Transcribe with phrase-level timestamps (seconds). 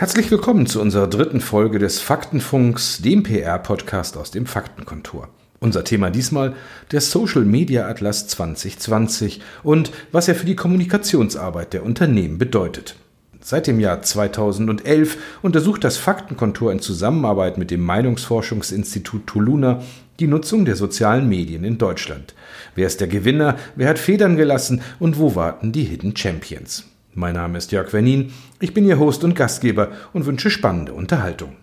[0.00, 5.28] Herzlich willkommen zu unserer dritten Folge des Faktenfunks, dem PR-Podcast aus dem Faktenkontor.
[5.58, 6.54] Unser Thema diesmal
[6.90, 12.96] der Social Media Atlas 2020 und was er für die Kommunikationsarbeit der Unternehmen bedeutet.
[13.42, 19.82] Seit dem Jahr 2011 untersucht das Faktenkontor in Zusammenarbeit mit dem Meinungsforschungsinstitut Toluna
[20.18, 22.34] die Nutzung der sozialen Medien in Deutschland.
[22.74, 23.58] Wer ist der Gewinner?
[23.76, 24.80] Wer hat Federn gelassen?
[24.98, 26.89] Und wo warten die Hidden Champions?
[27.14, 31.56] Mein Name ist Jörg Wernin, ich bin Ihr Host und Gastgeber und wünsche spannende Unterhaltung.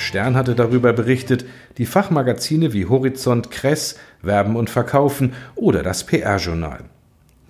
[0.00, 1.44] Stern hatte darüber berichtet,
[1.78, 6.84] die Fachmagazine wie Horizont, Kress, Werben und Verkaufen oder das PR-Journal.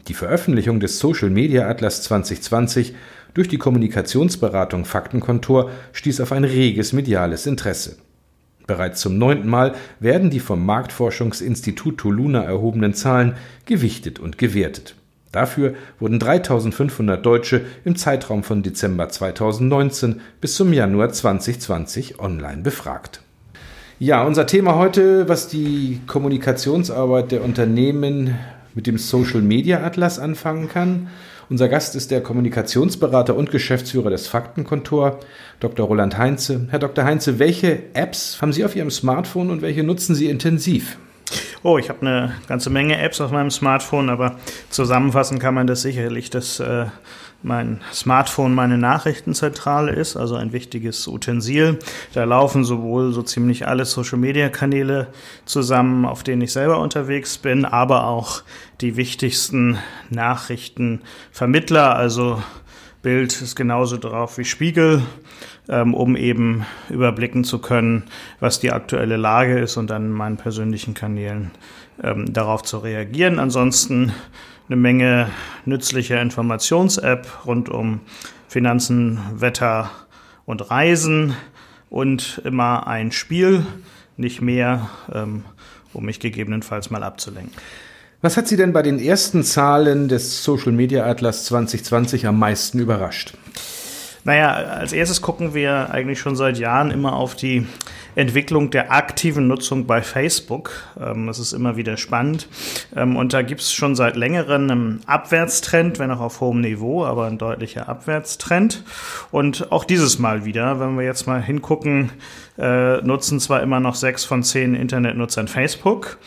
[0.08, 2.94] Die Veröffentlichung des Social Media Atlas 2020
[3.34, 7.98] durch die Kommunikationsberatung Faktenkontor stieß auf ein reges mediales Interesse.
[8.66, 14.96] Bereits zum neunten Mal werden die vom Marktforschungsinstitut Toluna erhobenen Zahlen gewichtet und gewertet.
[15.32, 23.22] Dafür wurden 3500 Deutsche im Zeitraum von Dezember 2019 bis zum Januar 2020 online befragt.
[24.00, 28.38] Ja, unser Thema heute, was die Kommunikationsarbeit der Unternehmen
[28.74, 31.08] mit dem Social Media Atlas anfangen kann.
[31.48, 35.20] Unser Gast ist der Kommunikationsberater und Geschäftsführer des Faktenkontor,
[35.58, 35.86] Dr.
[35.86, 36.66] Roland Heinze.
[36.70, 37.04] Herr Dr.
[37.04, 40.96] Heinze, welche Apps haben Sie auf Ihrem Smartphone und welche nutzen Sie intensiv?
[41.62, 44.36] Oh, ich habe eine ganze Menge Apps auf meinem Smartphone, aber
[44.70, 46.86] zusammenfassen kann man das sicherlich, dass äh,
[47.42, 51.78] mein Smartphone meine Nachrichtenzentrale ist, also ein wichtiges Utensil.
[52.14, 55.08] Da laufen sowohl so ziemlich alle Social-Media-Kanäle
[55.44, 58.42] zusammen, auf denen ich selber unterwegs bin, aber auch
[58.80, 62.42] die wichtigsten Nachrichtenvermittler, also
[63.02, 65.02] Bild ist genauso drauf wie Spiegel,
[65.68, 68.04] ähm, um eben überblicken zu können,
[68.40, 71.50] was die aktuelle Lage ist und dann in meinen persönlichen Kanälen
[72.02, 73.38] ähm, darauf zu reagieren.
[73.38, 74.12] Ansonsten
[74.68, 75.30] eine Menge
[75.64, 78.00] nützlicher Informations-App rund um
[78.48, 79.90] Finanzen, Wetter
[80.44, 81.34] und Reisen
[81.88, 83.64] und immer ein Spiel,
[84.16, 85.44] nicht mehr, ähm,
[85.92, 87.56] um mich gegebenenfalls mal abzulenken.
[88.22, 92.78] Was hat Sie denn bei den ersten Zahlen des Social Media Atlas 2020 am meisten
[92.78, 93.32] überrascht?
[94.24, 97.66] Naja, als erstes gucken wir eigentlich schon seit Jahren immer auf die
[98.14, 100.72] Entwicklung der aktiven Nutzung bei Facebook.
[101.00, 102.48] Ähm, das ist immer wieder spannend.
[102.94, 107.04] Ähm, und da gibt es schon seit längerem einen Abwärtstrend, wenn auch auf hohem Niveau,
[107.04, 108.84] aber ein deutlicher Abwärtstrend.
[109.30, 112.10] Und auch dieses Mal wieder, wenn wir jetzt mal hingucken,
[112.58, 116.18] äh, nutzen zwar immer noch sechs von zehn Internetnutzern Facebook,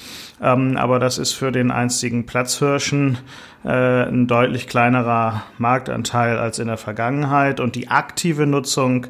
[0.41, 3.19] ähm, aber das ist für den einstigen Platzhirschen
[3.63, 9.07] äh, ein deutlich kleinerer Marktanteil als in der Vergangenheit und die aktive Nutzung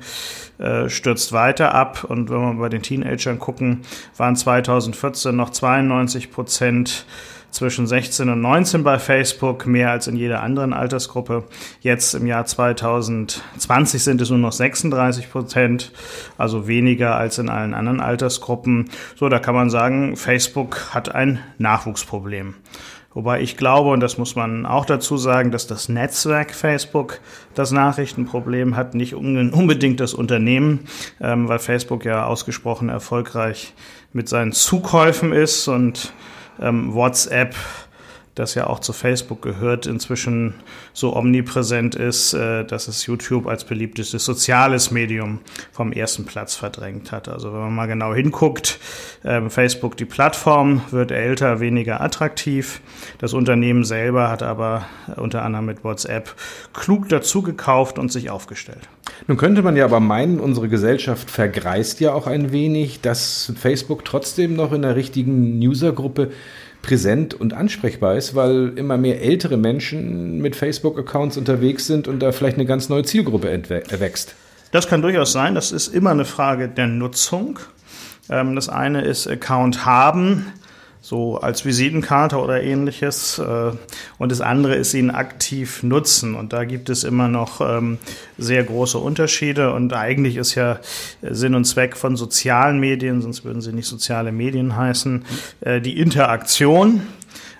[0.60, 2.04] äh, stürzt weiter ab.
[2.04, 3.82] Und wenn wir bei den Teenagern gucken,
[4.16, 7.06] waren 2014 noch 92 Prozent
[7.52, 11.44] zwischen 16 und 19 bei Facebook, mehr als in jeder anderen Altersgruppe.
[11.82, 15.92] Jetzt im Jahr 2020 sind es nur noch 36 Prozent,
[16.38, 18.90] also weniger als in allen anderen Altersgruppen.
[19.18, 22.56] So, da kann man sagen, Facebook hat ein Nachwuchsproblem.
[23.14, 27.20] Wobei ich glaube, und das muss man auch dazu sagen, dass das Netzwerk Facebook
[27.54, 30.82] das Nachrichtenproblem hat, nicht unbedingt das Unternehmen,
[31.22, 33.74] ähm, weil Facebook ja ausgesprochen erfolgreich
[34.14, 36.14] mit seinen Zukäufen ist und
[36.60, 37.56] ähm, WhatsApp
[38.36, 40.56] das ja auch zu Facebook gehört, inzwischen
[40.94, 45.40] so omnipräsent ist, äh, dass es YouTube als beliebtestes soziales Medium
[45.72, 47.30] vom ersten Platz verdrängt hat.
[47.30, 48.80] Also wenn man mal genau hinguckt,
[49.24, 52.82] ähm, Facebook, die Plattform, wird älter, weniger attraktiv.
[53.20, 56.34] Das Unternehmen selber hat aber unter anderem mit WhatsApp
[56.74, 58.90] klug dazu gekauft und sich aufgestellt.
[59.28, 64.06] Nun könnte man ja aber meinen, unsere Gesellschaft vergreist ja auch ein wenig, dass Facebook
[64.06, 66.32] trotzdem noch in der richtigen Usergruppe
[66.84, 72.32] präsent und ansprechbar ist, weil immer mehr ältere Menschen mit Facebook-Accounts unterwegs sind und da
[72.32, 74.36] vielleicht eine ganz neue Zielgruppe erwächst.
[74.72, 75.56] Das kann durchaus sein.
[75.56, 77.60] Das ist immer eine Frage der Nutzung.
[78.30, 80.46] Ähm, das eine ist Account haben
[81.04, 83.38] so als Visitenkarte oder ähnliches.
[83.38, 83.72] Äh,
[84.18, 86.34] und das andere ist ihn aktiv nutzen.
[86.34, 87.98] Und da gibt es immer noch ähm,
[88.38, 89.74] sehr große Unterschiede.
[89.74, 90.80] Und eigentlich ist ja
[91.22, 95.26] Sinn und Zweck von sozialen Medien, sonst würden sie nicht soziale Medien heißen,
[95.60, 97.02] äh, die Interaktion.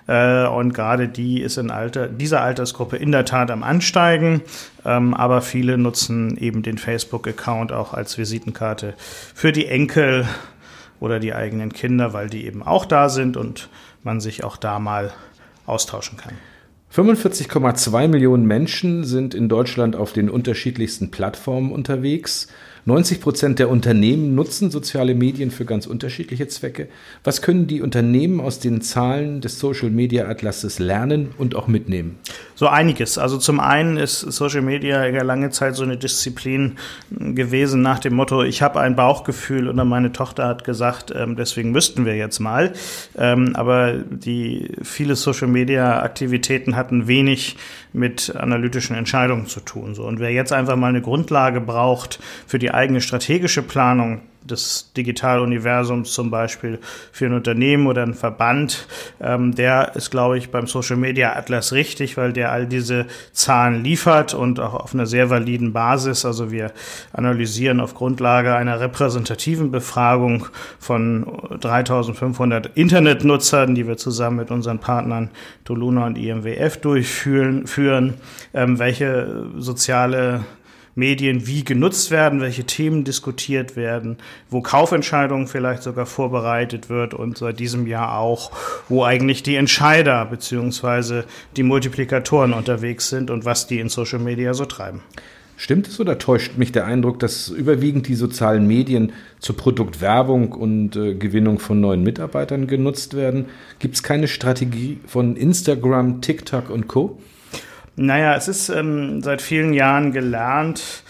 [0.06, 4.40] Äh, und gerade die ist in Alter, dieser Altersgruppe in der Tat am Ansteigen.
[4.86, 8.94] Ähm, aber viele nutzen eben den Facebook-Account auch als Visitenkarte
[9.34, 10.26] für die Enkel
[11.00, 13.68] oder die eigenen Kinder, weil die eben auch da sind und
[14.02, 15.12] man sich auch da mal
[15.66, 16.34] austauschen kann.
[16.94, 22.48] 45,2 Millionen Menschen sind in Deutschland auf den unterschiedlichsten Plattformen unterwegs.
[22.86, 26.88] 90 Prozent der Unternehmen nutzen soziale Medien für ganz unterschiedliche Zwecke.
[27.22, 32.18] Was können die Unternehmen aus den Zahlen des Social Media Atlases lernen und auch mitnehmen?
[32.54, 33.16] So einiges.
[33.16, 36.76] Also zum einen ist Social Media ja lange Zeit so eine Disziplin
[37.10, 41.70] gewesen nach dem Motto, ich habe ein Bauchgefühl oder meine Tochter hat gesagt, ähm, deswegen
[41.70, 42.74] müssten wir jetzt mal.
[43.16, 47.56] Ähm, aber die viele Social Media Aktivitäten hatten wenig
[47.94, 49.94] mit analytischen Entscheidungen zu tun.
[49.94, 56.12] Und wer jetzt einfach mal eine Grundlage braucht für die eigene strategische Planung, des Digitaluniversums
[56.12, 56.78] zum Beispiel
[57.12, 58.86] für ein Unternehmen oder einen Verband,
[59.20, 63.82] ähm, der ist, glaube ich, beim Social Media Atlas richtig, weil der all diese Zahlen
[63.82, 66.24] liefert und auch auf einer sehr validen Basis.
[66.24, 66.72] Also wir
[67.12, 70.46] analysieren auf Grundlage einer repräsentativen Befragung
[70.78, 71.26] von
[71.60, 75.30] 3500 Internetnutzern, die wir zusammen mit unseren Partnern
[75.64, 78.14] Toluna und IMWF durchführen, führen,
[78.52, 80.44] ähm, welche soziale
[80.94, 84.18] Medien wie genutzt werden, welche Themen diskutiert werden,
[84.50, 88.52] wo Kaufentscheidungen vielleicht sogar vorbereitet wird und seit diesem Jahr auch,
[88.88, 91.24] wo eigentlich die Entscheider beziehungsweise
[91.56, 95.02] die Multiplikatoren unterwegs sind und was die in Social Media so treiben.
[95.56, 100.96] Stimmt es oder täuscht mich der Eindruck, dass überwiegend die sozialen Medien zur Produktwerbung und
[100.96, 103.46] äh, Gewinnung von neuen Mitarbeitern genutzt werden?
[103.78, 107.20] Gibt es keine Strategie von Instagram, TikTok und Co?
[107.96, 111.04] Naja, es ist ähm, seit vielen Jahren gelernt,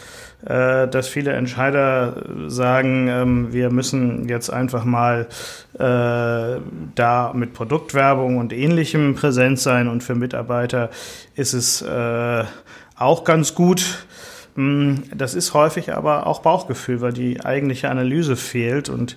[0.44, 5.26] äh, dass viele Entscheider sagen, ähm, wir müssen jetzt einfach mal
[5.75, 6.60] äh,
[6.94, 9.88] da mit Produktwerbung und ähnlichem präsent sein.
[9.88, 10.90] Und für Mitarbeiter
[11.34, 12.44] ist es äh,
[12.96, 14.06] auch ganz gut
[14.56, 19.16] das ist häufig aber auch Bauchgefühl, weil die eigentliche Analyse fehlt und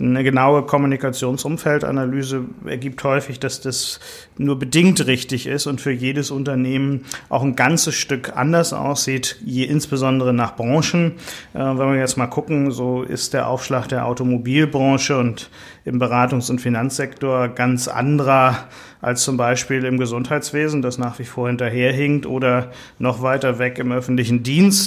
[0.00, 4.00] eine genaue Kommunikationsumfeldanalyse ergibt häufig, dass das
[4.38, 9.64] nur bedingt richtig ist und für jedes Unternehmen auch ein ganzes Stück anders aussieht, je
[9.64, 11.16] insbesondere nach Branchen.
[11.52, 15.50] Äh, wenn wir jetzt mal gucken, so ist der Aufschlag der Automobilbranche und
[15.84, 18.68] im Beratungs- und Finanzsektor ganz anderer
[19.00, 23.92] als zum Beispiel im Gesundheitswesen, das nach wie vor hinterherhinkt oder noch weiter weg im
[23.92, 24.77] öffentlichen Dienst.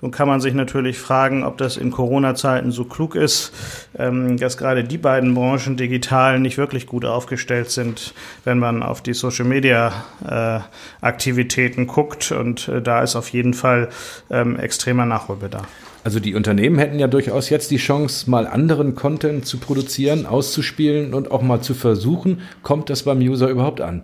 [0.00, 3.52] Nun kann man sich natürlich fragen, ob das in Corona-Zeiten so klug ist,
[3.98, 8.14] ähm, dass gerade die beiden Branchen digital nicht wirklich gut aufgestellt sind,
[8.44, 12.32] wenn man auf die Social-Media-Aktivitäten äh, guckt.
[12.32, 13.88] Und äh, da ist auf jeden Fall
[14.30, 15.68] ähm, extremer Nachholbedarf.
[16.04, 21.14] Also die Unternehmen hätten ja durchaus jetzt die Chance, mal anderen Content zu produzieren, auszuspielen
[21.14, 24.02] und auch mal zu versuchen, kommt das beim User überhaupt an?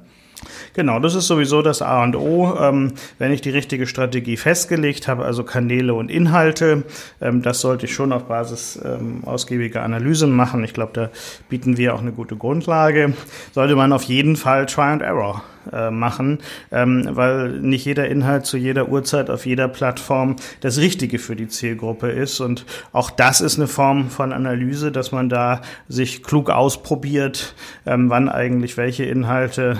[0.74, 2.56] Genau, das ist sowieso das A und O.
[2.58, 6.84] Ähm, wenn ich die richtige Strategie festgelegt habe, also Kanäle und Inhalte,
[7.20, 10.62] ähm, das sollte ich schon auf Basis ähm, ausgiebiger Analysen machen.
[10.64, 11.10] Ich glaube, da
[11.48, 13.14] bieten wir auch eine gute Grundlage.
[13.52, 16.38] Sollte man auf jeden Fall Try and Error äh, machen,
[16.72, 21.48] ähm, weil nicht jeder Inhalt zu jeder Uhrzeit auf jeder Plattform das Richtige für die
[21.48, 22.40] Zielgruppe ist.
[22.40, 27.54] Und auch das ist eine Form von Analyse, dass man da sich klug ausprobiert,
[27.86, 29.78] ähm, wann eigentlich welche Inhalte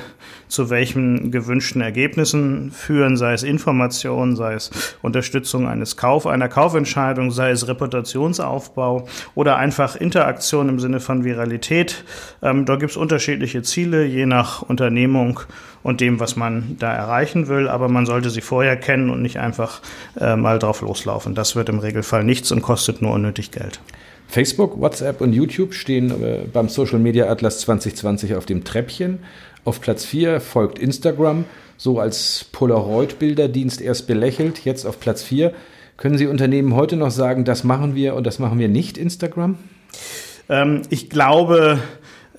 [0.50, 7.30] zu welchen gewünschten Ergebnissen führen, sei es Information, sei es Unterstützung eines Kauf, einer Kaufentscheidung,
[7.30, 12.04] sei es Reputationsaufbau oder einfach Interaktion im Sinne von Viralität.
[12.42, 15.40] Ähm, da gibt es unterschiedliche Ziele, je nach Unternehmung
[15.82, 19.38] und dem, was man da erreichen will, aber man sollte sie vorher kennen und nicht
[19.38, 19.80] einfach
[20.18, 21.34] äh, mal drauf loslaufen.
[21.34, 23.80] Das wird im Regelfall nichts und kostet nur unnötig Geld.
[24.28, 29.20] Facebook, WhatsApp und YouTube stehen äh, beim Social Media Atlas 2020 auf dem Treppchen.
[29.64, 31.44] Auf Platz 4 folgt Instagram,
[31.76, 35.52] so als Polaroid-Bilderdienst erst belächelt, jetzt auf Platz 4.
[35.96, 39.58] Können Sie Unternehmen heute noch sagen, das machen wir und das machen wir nicht, Instagram?
[40.49, 41.78] Ähm, ich glaube,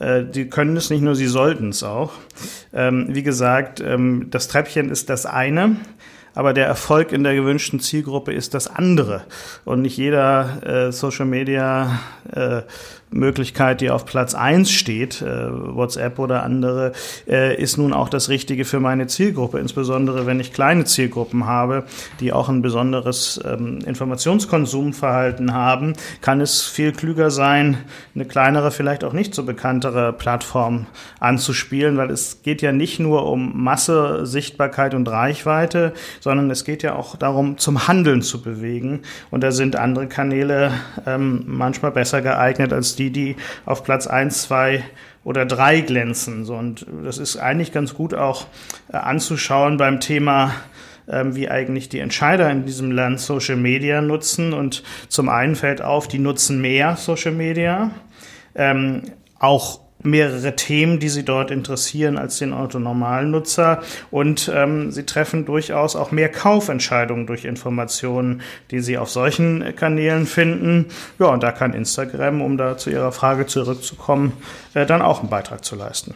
[0.02, 2.14] die können es nicht nur, sie sollten es auch.
[2.74, 5.78] Ähm, wie gesagt, ähm, das Treppchen ist das eine
[6.34, 9.24] aber der Erfolg in der gewünschten Zielgruppe ist das andere.
[9.66, 12.00] Und nicht jeder äh, Social Media
[12.32, 12.62] äh,
[13.12, 16.94] Möglichkeit, die auf Platz eins steht, äh, WhatsApp oder andere,
[17.28, 19.60] äh, ist nun auch das Richtige für meine Zielgruppe.
[19.60, 21.84] Insbesondere wenn ich kleine Zielgruppen habe,
[22.20, 27.78] die auch ein besonderes ähm, Informationskonsumverhalten haben, kann es viel klüger sein,
[28.16, 30.88] eine kleinere, vielleicht auch nicht so bekanntere Plattform
[31.20, 36.82] anzuspielen, weil es geht ja nicht nur um Masse, Sichtbarkeit und Reichweite, sondern es geht
[36.82, 39.02] ja auch darum, zum Handeln zu bewegen.
[39.32, 40.72] Und da sind andere Kanäle
[41.06, 44.84] ähm, manchmal besser geeignet als die, die, die auf Platz 1, 2
[45.24, 46.46] oder 3 glänzen.
[46.46, 48.48] So, und das ist eigentlich ganz gut auch
[48.92, 50.54] äh, anzuschauen beim Thema,
[51.08, 54.54] ähm, wie eigentlich die Entscheider in diesem Land Social Media nutzen.
[54.54, 57.92] Und zum einen fällt auf, die nutzen mehr Social Media.
[58.56, 59.04] Ähm,
[59.40, 65.96] auch mehrere Themen, die sie dort interessieren als den Autonormalnutzer und ähm, sie treffen durchaus
[65.96, 68.42] auch mehr Kaufentscheidungen durch Informationen,
[68.72, 70.88] die sie auf solchen Kanälen finden.
[71.20, 74.34] Ja, und da kann Instagram, um da zu Ihrer Frage zurückzukommen,
[74.74, 76.16] äh, dann auch einen Beitrag zu leisten.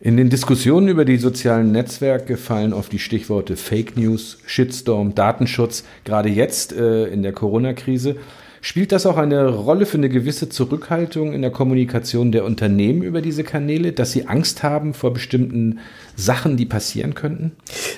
[0.00, 5.84] In den Diskussionen über die sozialen Netzwerke fallen oft die Stichworte Fake News, Shitstorm, Datenschutz,
[6.04, 8.16] gerade jetzt äh, in der Corona-Krise.
[8.64, 13.20] Spielt das auch eine Rolle für eine gewisse Zurückhaltung in der Kommunikation der Unternehmen über
[13.20, 15.80] diese Kanäle, dass sie Angst haben vor bestimmten
[16.16, 17.52] Sachen, die passieren könnten?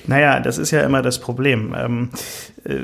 [0.09, 1.73] Naja, das ist ja immer das Problem.
[1.79, 2.09] Ähm,
[2.65, 2.81] äh,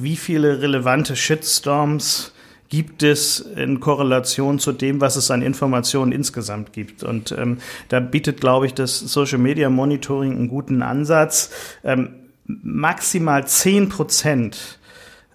[0.00, 2.32] wie viele relevante Shitstorms
[2.70, 7.02] gibt es in Korrelation zu dem, was es an Informationen insgesamt gibt.
[7.02, 7.58] Und ähm,
[7.90, 11.50] da bietet, glaube ich, das Social Media Monitoring einen guten Ansatz.
[11.84, 12.14] Ähm,
[12.46, 14.78] maximal zehn Prozent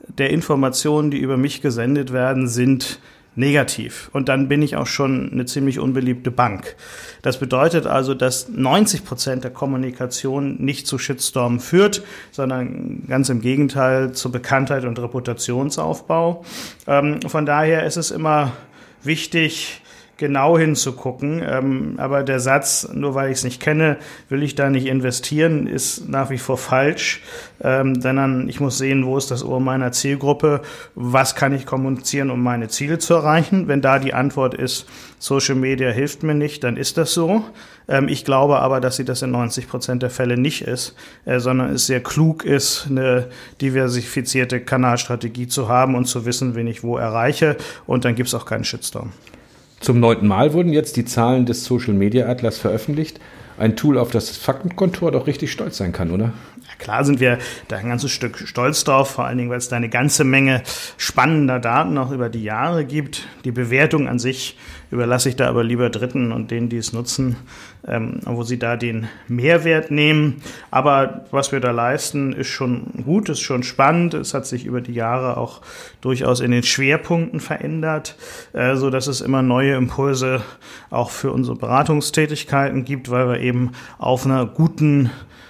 [0.07, 2.99] der Informationen, die über mich gesendet werden, sind
[3.37, 4.09] negativ.
[4.13, 6.75] Und dann bin ich auch schon eine ziemlich unbeliebte Bank.
[7.21, 13.41] Das bedeutet also, dass 90 Prozent der Kommunikation nicht zu Shitstorm führt, sondern ganz im
[13.41, 16.43] Gegenteil zu Bekanntheit und Reputationsaufbau.
[16.87, 18.53] Ähm, von daher ist es immer
[19.03, 19.81] wichtig,
[20.17, 21.41] genau hinzugucken.
[21.47, 23.97] Ähm, aber der Satz, nur weil ich es nicht kenne,
[24.29, 27.21] will ich da nicht investieren, ist nach wie vor falsch.
[27.61, 30.61] Ähm, denn ich muss sehen, wo ist das Ohr meiner Zielgruppe,
[30.95, 33.67] was kann ich kommunizieren, um meine Ziele zu erreichen.
[33.67, 34.87] Wenn da die Antwort ist,
[35.19, 37.43] Social Media hilft mir nicht, dann ist das so.
[37.87, 40.95] Ähm, ich glaube aber, dass sie das in 90 Prozent der Fälle nicht ist,
[41.25, 43.27] äh, sondern es sehr klug ist, eine
[43.61, 47.57] diversifizierte Kanalstrategie zu haben und zu wissen, wen ich wo erreiche.
[47.85, 49.11] Und dann gibt es auch keinen Shitstorm.
[49.79, 53.19] Zum neunten Mal wurden jetzt die Zahlen des Social Media Atlas veröffentlicht.
[53.59, 56.25] Ein Tool, auf das das Faktenkontor doch richtig stolz sein kann, oder?
[56.25, 59.69] Ja, klar sind wir da ein ganzes Stück stolz drauf, vor allen Dingen, weil es
[59.69, 60.61] da eine ganze Menge
[60.97, 63.27] spannender Daten auch über die Jahre gibt.
[63.45, 64.57] Die Bewertung an sich
[64.91, 67.35] überlasse ich da aber lieber Dritten und denen, die es nutzen,
[67.87, 70.41] ähm, wo sie da den Mehrwert nehmen.
[70.71, 74.13] Aber was wir da leisten, ist schon gut, ist schon spannend.
[74.13, 75.61] Es hat sich über die Jahre auch
[76.01, 78.15] durchaus in den Schwerpunkten verändert,
[78.53, 80.41] äh, so dass es immer neue Impulse
[80.89, 85.09] auch für unsere Beratungstätigkeiten gibt, weil wir eben auf einer guten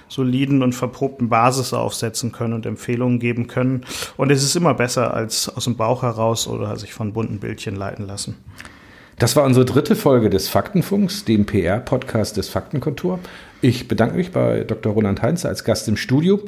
[0.10, 3.86] soliden und verprobten Basis aufsetzen können und Empfehlungen geben können.
[4.15, 7.75] Und es ist immer besser als aus dem Bauch heraus oder sich von bunten Bildchen
[7.75, 8.38] leiten lassen.
[9.19, 13.17] Das war unsere dritte Folge des Faktenfunks, dem PR-Podcast des Faktenkontor.
[13.62, 14.93] Ich bedanke mich bei Dr.
[14.93, 16.39] Roland Heinz als Gast im Studio.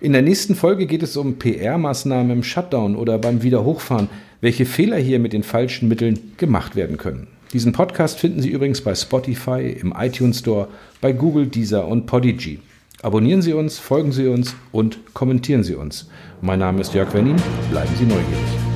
[0.00, 4.08] In der nächsten Folge geht es um PR-Maßnahmen im Shutdown oder beim Wiederhochfahren,
[4.40, 7.28] welche Fehler hier mit den falschen Mitteln gemacht werden können.
[7.52, 10.66] Diesen Podcast finden Sie übrigens bei Spotify, im iTunes Store,
[11.00, 12.58] bei Google, Deezer und Podigy.
[13.00, 16.08] Abonnieren Sie uns, folgen Sie uns und kommentieren Sie uns.
[16.40, 17.36] Mein Name ist Jörg Wernin.
[17.70, 18.67] Bleiben Sie neugierig.